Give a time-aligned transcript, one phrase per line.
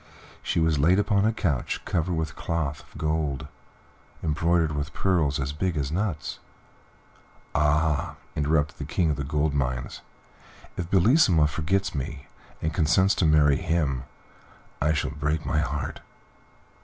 [0.41, 3.47] She was laid upon a couch covered with cloth of gold,
[4.23, 6.39] embroidered with pearls as big as nuts."
[7.53, 10.01] "Ah!" interrupted the King of the Gold Mines,
[10.75, 12.25] "if Bellissima forgets me,
[12.63, 14.05] and consents to marry him,
[14.81, 15.99] I shall break my heart."